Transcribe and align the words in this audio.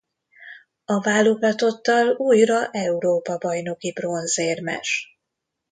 A 0.85 1.01
válogatottal 1.01 2.07
újra 2.17 2.65
Európa-bajnoki 2.71 3.91
bronzérmes. 3.93 5.07